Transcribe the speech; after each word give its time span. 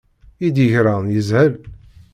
I 0.45 0.47
d-yegran 0.55 1.05
yeshel. 1.13 1.53